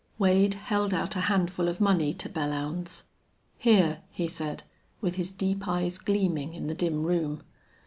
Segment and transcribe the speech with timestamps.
[0.17, 3.03] Wade held out a handful of money to Belllounds.
[3.59, 4.63] "Here," he said,
[4.99, 7.43] with his deep eyes gleaming in the dim room.